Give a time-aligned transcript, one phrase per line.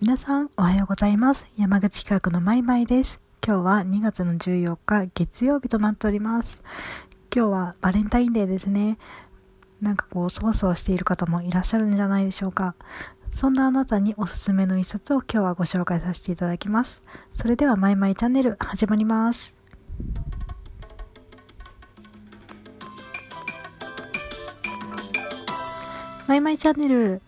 [0.00, 1.44] 皆さんおはようございます。
[1.58, 3.20] 山口企画のまいまいです。
[3.46, 6.62] 今日は2月の14日月曜日となっております。
[7.30, 8.96] 今日はバレンタインデーですね。
[9.82, 12.76] なんかこう、そわそわしている方もいらっしゃるんじゃないでしょうか。
[13.28, 17.02] そんなあなたにおすすめの一冊を今日はご紹介させていただきます。
[17.34, 19.54] それではまいまいチャンネル始まります。
[26.26, 27.20] マイマイチャンネル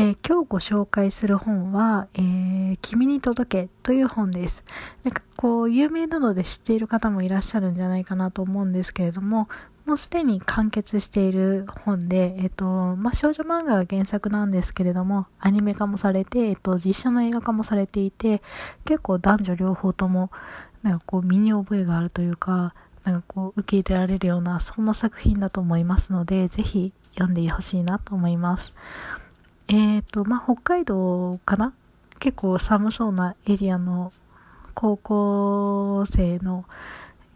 [0.00, 4.62] えー、今日ご紹介する本は、えー、君に届けという本です。
[5.02, 9.48] なんかこう、有名なので知っている方もいらっしゃるんじゃないかなと思うんですけれども、
[9.86, 18.40] もうすでに完結している本で、えっ、と、まあ、少女漫画が原作なんですけれども、アニメ化もされて、えっ、と、実写の映画化もされていて、
[18.84, 20.30] 結構男女両方とも、
[20.84, 28.72] なんかこう、身に覚えがあるというか、なんかこう、受け入れられるような、そんな作品だと思いますので、ぜひ読んでほしいなと思います。
[29.68, 31.74] えっ、ー、と、まあ、北海道かな？
[32.18, 34.12] 結構寒そうなエリアの
[34.74, 36.64] 高校生の、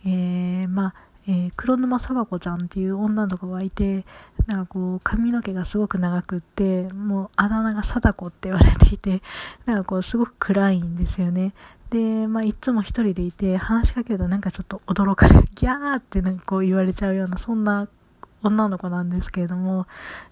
[0.05, 0.94] えー、まあ、
[1.28, 4.05] えー、黒沼さば子ちゃんっていう女の子がいて、
[4.47, 9.22] なんかこう、髪の毛がすごく長くって、もうあだ名が貞子って言われていて、
[9.67, 11.55] なんかこう、すごく暗いんですよね。
[11.91, 17.86] で、まあ、いつも一人でいて、話しかけるとなんかちょっと驚かれる、ギャーってなんかこう言われちゃうような、そんな
[18.42, 19.86] 女の子なんですけれども、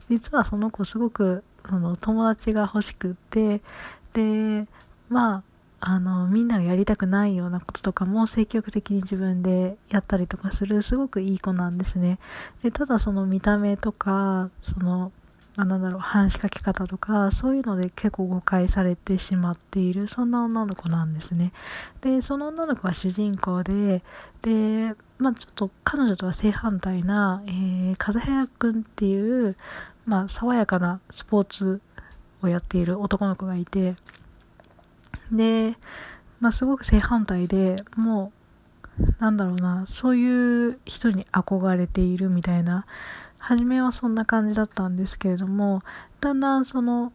[0.09, 3.63] 実はその子すごくその友達が欲しくって、
[4.13, 4.67] で、
[5.09, 5.45] まあ、
[5.79, 12.19] あの、みんながやりたくないようなこととかも積極的に自分でやったりとかする、すごくいい子なんですね。
[12.63, 15.13] で、ただその見た目とか、その、
[15.57, 21.53] あなんだろう、話しかけ方とか、そういうので結構誤解されてしまっている、そんな女の子なんですね。
[22.01, 24.03] で、その女の子は主人公で、
[24.43, 29.57] で、まあちょっと彼女とは正反対な、えー、風早くんっていう、
[30.07, 31.81] まあ、爽やかなスポーツ
[32.43, 33.95] をやっている男の子がいて、
[35.31, 35.77] で、
[36.41, 38.33] まあ、すごく正反対で、も
[38.99, 42.87] う、なんだろうな、そういう人に憧れているみたいな、
[43.41, 45.83] 初めはそんな感じだったんですけれども、
[46.21, 47.13] だんだんその、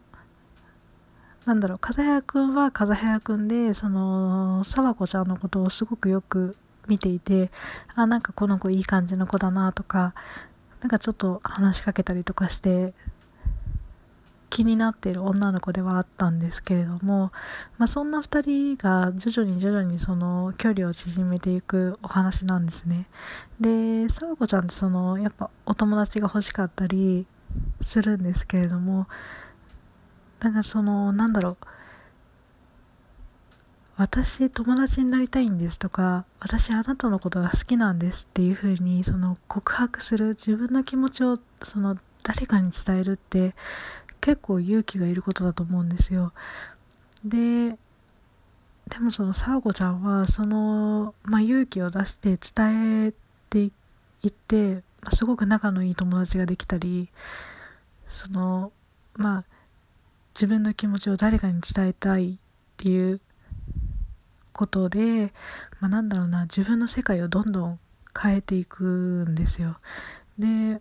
[1.46, 6.56] なんだろう、風早くんは風早くんで、その、沢子ちゃんのことをすごくよく
[6.88, 7.50] 見ていて、
[7.94, 10.14] あ、なんかこの子いい感じの子だなとか、
[10.80, 12.92] なんかちょっと話しかけたりとかして
[14.56, 17.30] 気になっている女の子ではあったんですけれども、
[17.76, 23.06] まあ、そんな2人が徐々に徐々にその距離を縮めていくお話なんですね。
[23.60, 27.26] でさわこちゃんってそのやっぱお友達が欲しかったり
[27.82, 29.08] するんですけれども
[30.40, 31.66] なんかそのなんだろう。
[33.98, 43.54] 私友達になりたいんですとか、私あなたのことが好きなんですっていう風に、その告白する自分の気持ちをその誰かに伝えるって
[44.26, 46.32] 結構勇気がいることだと思うんですよ。
[47.24, 47.78] で、
[48.88, 53.12] でもそのさわこちゃんはその、まあ、勇気を出して伝え
[53.50, 53.70] てい
[54.26, 57.08] って、まあ、すごく仲のいい友達ができたり、
[58.08, 58.72] その、
[59.14, 59.44] まあ、
[60.34, 62.36] 自分の気持ちを誰かに伝えたいっ
[62.78, 63.20] ていう
[64.52, 65.32] ことで、
[65.78, 67.78] まあ、なんだろうな自分の世界をどんどん
[68.20, 69.76] 変えていくんですよ
[70.36, 70.80] で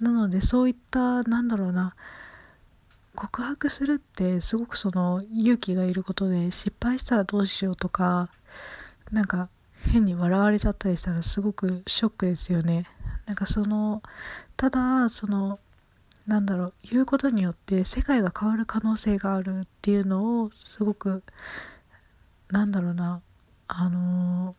[0.00, 1.94] なのでそういったなんだろうな
[3.14, 8.28] 告白するってすごくその勇気がいることで失敗したらどうしようとか
[9.12, 9.48] なんか
[9.90, 12.86] 変に笑われちゃったりしたらすごくショックですよね。
[13.26, 14.02] なんかその
[14.56, 15.58] ただその
[16.26, 21.22] なんだろう言うことによって世界が変わる可能性があるっていうのをすごく
[22.50, 23.20] なんだろうな
[23.68, 24.54] あの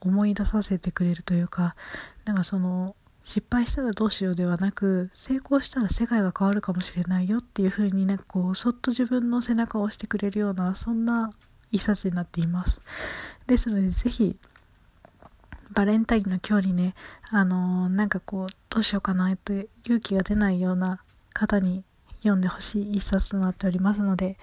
[0.00, 1.76] ー、思い出させてくれるというか
[2.24, 11.32] なんかその失敗したらどうしようではなく成功したら世界が変わるかもしれないよっていう風になんかこうそっと自分の背中を押してくれるようなそんな
[11.72, 12.80] 一冊になっています
[13.46, 14.38] ですのでぜひ
[15.74, 16.94] バレンタインの今日にね、
[17.30, 19.52] あのー、なんかこう、どうしようかなと
[19.84, 21.02] 勇気が出ないような
[21.32, 21.84] 方に
[22.18, 24.38] 読んでほしい一冊となっておりますので、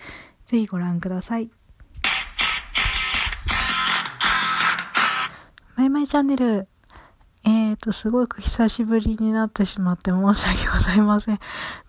[0.46, 1.50] ぜひご覧ください。
[5.78, 6.71] マイマイチャンネル。
[7.44, 11.40] えーと、すごく久しぶりになってしまって申し訳ございません。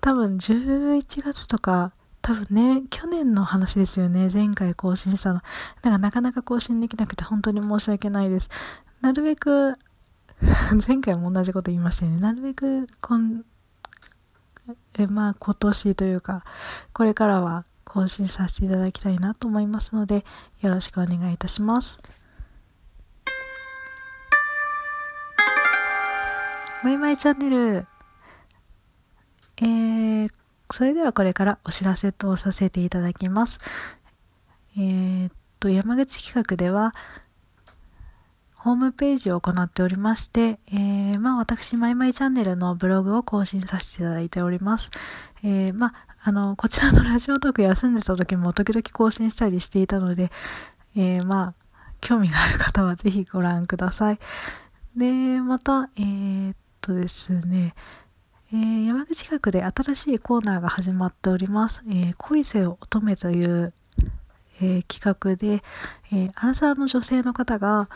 [0.00, 4.30] 多分11月とか、多分ね、去年の話ですよね。
[4.32, 5.40] 前回更新したの。
[5.82, 8.48] なんかなかなか更新できなくて本当に申し訳ないです。
[9.02, 9.74] なるべく、
[10.86, 12.20] 前回も同じこと言いましたよね。
[12.20, 13.44] なるべく、こん、
[14.98, 16.44] え、まあ、今年というか、
[16.92, 20.24] これからは更新させていただきたいなと思いますので、
[20.60, 21.98] よろしくお願いいたします。
[26.82, 27.86] マイマイチャンネル、
[29.58, 30.30] えー、
[30.72, 33.60] それではこれからお知らせとさせていただきます。
[34.76, 36.92] えー、っと、山口企画では、
[38.56, 44.90] ホームページを行っておりまして、えー、まあ私、マイマイチャンネルのブログを更新させていただいております。
[45.44, 45.94] えー、まあ、
[46.24, 50.32] あの、こちらのラジオトーク休んでた時も時々更新したりしていたので、
[50.96, 51.54] えー、まあ、
[52.00, 54.18] 興味がある方はぜひご覧ください。
[54.96, 57.74] で、また、えー、とですね、
[58.52, 61.80] えー、山口企画で新しいコーナーが始まっております。
[61.88, 63.72] えー、恋せよ乙女という、
[64.60, 65.62] えー、企画で、
[66.12, 67.88] え、アラサーの女性の方が、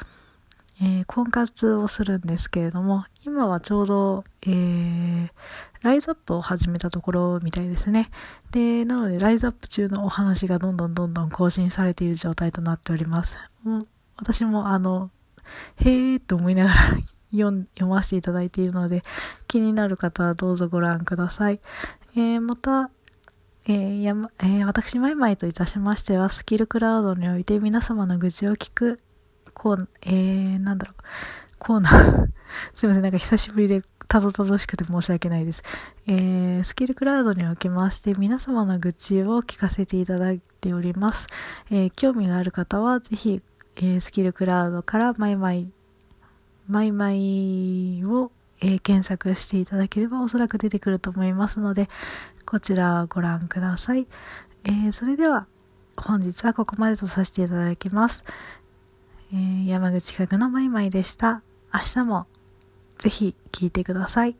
[0.81, 5.31] え、婚活をするんですけれども、今はちょうど、え、
[5.83, 8.11] ライズアップを始めたところみたいですね。
[8.53, 13.37] で、なので、ライズアップ中のお話がどんどんどんどん更新されている状態となっております。
[13.65, 15.11] もう私もあの、
[15.77, 16.77] へーと思いながら
[17.33, 19.03] 読ませていただいているので、
[19.49, 21.61] 気になる方はどうぞご覧ください。
[22.17, 22.91] えー、また、
[23.69, 29.01] えーやまえー、私、マイマイといたしましては、スキルクラウドにおいて皆様の愚痴を聞く、
[29.55, 31.03] こう、えー、なんだろう、
[31.59, 32.27] コーナー
[32.75, 35.63] すいません、なんか久しぶりでたどたどしくて申し訳ないです。
[36.07, 41.27] えー、スキルクラウドにおきまして、皆様の愚痴を聞かせていただいております。
[41.71, 43.43] えー、興味がある方は、ぜひ、
[43.79, 45.73] えー、スキルクラウドからマイマイ
[46.69, 51.89] マイマイを、えー、検索していただければおそらく出てくると思いますので、
[52.45, 54.07] こちらをご覧ください。
[54.65, 55.47] えー、それでは
[55.97, 58.25] 本日はここまでとさせていただきます。
[59.33, 61.43] えー、山口角のマイマイでした。
[61.73, 62.27] 明日も
[62.99, 64.37] ぜひ聴いてください。